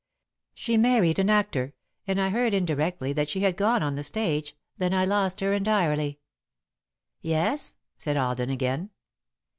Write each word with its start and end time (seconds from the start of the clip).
She 0.55 0.77
married 0.77 1.19
an 1.19 1.29
actor, 1.29 1.75
and 2.07 2.19
I 2.19 2.29
heard 2.29 2.55
indirectly 2.55 3.13
that 3.13 3.29
she 3.29 3.41
had 3.41 3.55
gone 3.55 3.83
on 3.83 3.95
the 3.95 4.03
stage, 4.03 4.55
then 4.79 4.95
I 4.95 5.05
lost 5.05 5.41
her 5.41 5.53
entirely." 5.53 6.19
"Yes?" 7.21 7.75
said 7.99 8.17
Alden, 8.17 8.49
again. 8.49 8.89